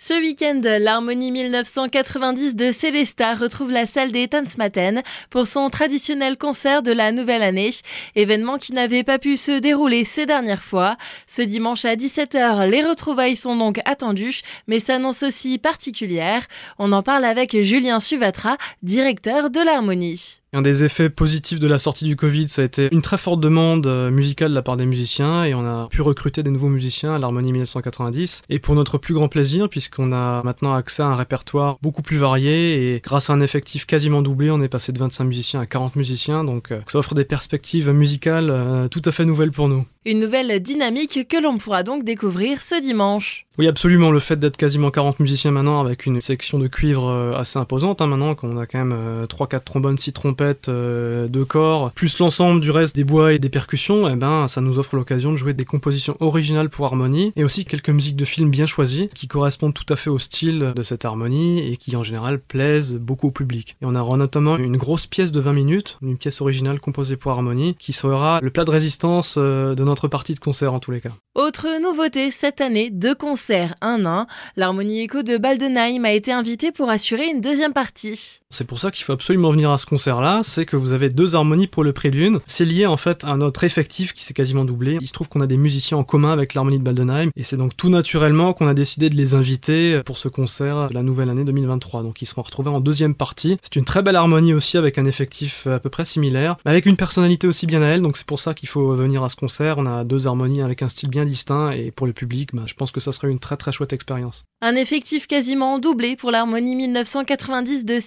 [0.00, 6.84] Ce week-end, l'Harmonie 1990 de Célesta retrouve la salle des Tanzmatten pour son traditionnel concert
[6.84, 7.72] de la nouvelle année,
[8.14, 10.96] événement qui n'avait pas pu se dérouler ces dernières fois.
[11.26, 16.46] Ce dimanche à 17h, les retrouvailles sont donc attendues, mais s'annoncent aussi particulières.
[16.78, 20.37] On en parle avec Julien Suvatra, directeur de l'Harmonie.
[20.54, 23.38] Un des effets positifs de la sortie du Covid, ça a été une très forte
[23.38, 26.70] demande euh, musicale de la part des musiciens et on a pu recruter des nouveaux
[26.70, 28.42] musiciens à l'Harmonie 1990.
[28.48, 32.16] Et pour notre plus grand plaisir, puisqu'on a maintenant accès à un répertoire beaucoup plus
[32.16, 35.66] varié et grâce à un effectif quasiment doublé, on est passé de 25 musiciens à
[35.66, 36.44] 40 musiciens.
[36.44, 39.84] Donc euh, ça offre des perspectives musicales euh, tout à fait nouvelles pour nous.
[40.06, 43.47] Une nouvelle dynamique que l'on pourra donc découvrir ce dimanche.
[43.58, 44.12] Oui, absolument.
[44.12, 48.00] Le fait d'être quasiment 40 musiciens maintenant avec une section de cuivre euh, assez imposante,
[48.00, 52.20] hein, maintenant qu'on a quand même 3-4 euh, trombones, 6 trompettes, euh, 2 corps, plus
[52.20, 55.36] l'ensemble du reste des bois et des percussions, eh ben, ça nous offre l'occasion de
[55.36, 59.26] jouer des compositions originales pour harmonie et aussi quelques musiques de films bien choisies qui
[59.26, 63.26] correspondent tout à fait au style de cette harmonie et qui en général plaisent beaucoup
[63.26, 63.76] au public.
[63.82, 67.32] Et on aura notamment une grosse pièce de 20 minutes, une pièce originale composée pour
[67.32, 70.92] harmonie qui sera le plat de résistance euh, de notre partie de concert en tous
[70.92, 71.10] les cas.
[71.38, 74.26] Autre nouveauté cette année, deux concerts, un an.
[74.56, 78.40] L'Harmonie Echo de Baldenheim a été invitée pour assurer une deuxième partie.
[78.50, 81.34] C'est pour ça qu'il faut absolument venir à ce concert-là, c'est que vous avez deux
[81.34, 82.40] harmonies pour le prix d'une.
[82.46, 84.96] C'est lié en fait à notre effectif qui s'est quasiment doublé.
[85.02, 87.58] Il se trouve qu'on a des musiciens en commun avec l'harmonie de Baldenheim, et c'est
[87.58, 91.28] donc tout naturellement qu'on a décidé de les inviter pour ce concert de la nouvelle
[91.28, 92.02] année 2023.
[92.02, 93.58] Donc ils seront retrouvés en deuxième partie.
[93.60, 96.96] C'est une très belle harmonie aussi avec un effectif à peu près similaire, avec une
[96.96, 99.76] personnalité aussi bien à elle, donc c'est pour ça qu'il faut venir à ce concert.
[99.76, 102.72] On a deux harmonies avec un style bien distinct, et pour le public, bah, je
[102.72, 104.46] pense que ça serait une très très chouette expérience.
[104.62, 108.00] Un effectif quasiment doublé pour l'harmonie 1990 de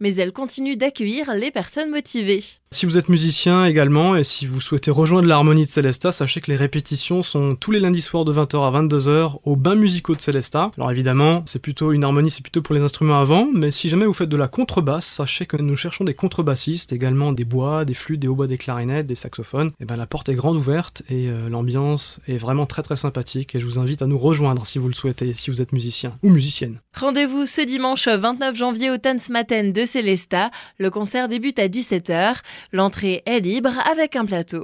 [0.00, 2.42] Mais elle continue d'accueillir les personnes motivées.
[2.74, 6.50] Si vous êtes musicien également et si vous souhaitez rejoindre l'harmonie de Célesta, sachez que
[6.50, 10.20] les répétitions sont tous les lundis soirs de 20h à 22h au bain musicaux de
[10.20, 10.72] Célesta.
[10.76, 14.06] Alors évidemment, c'est plutôt une harmonie, c'est plutôt pour les instruments avant, mais si jamais
[14.06, 17.94] vous faites de la contrebasse, sachez que nous cherchons des contrebassistes, également des bois, des
[17.94, 19.70] flûtes, des hautbois, des clarinettes, des saxophones.
[19.78, 23.54] Et ben la porte est grande ouverte et euh, l'ambiance est vraiment très très sympathique
[23.54, 26.14] et je vous invite à nous rejoindre si vous le souhaitez, si vous êtes musicien
[26.24, 26.80] ou musicienne.
[26.98, 28.98] Rendez-vous ce dimanche 29 janvier au
[29.34, 30.50] Tanzmatten de Célesta.
[30.78, 32.36] Le concert débute à 17h.
[32.72, 34.62] L'entrée est libre avec un plateau.